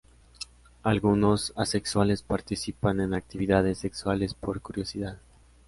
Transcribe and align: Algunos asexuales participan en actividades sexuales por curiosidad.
Algunos 0.81 1.53
asexuales 1.55 2.23
participan 2.23 3.01
en 3.01 3.13
actividades 3.13 3.77
sexuales 3.77 4.33
por 4.33 4.59
curiosidad. 4.59 5.19